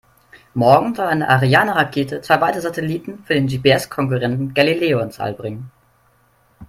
[0.55, 5.69] Morgen soll eine Ariane-Rakete zwei weitere Satelliten für den GPS-Konkurrenten Galileo ins All bringen.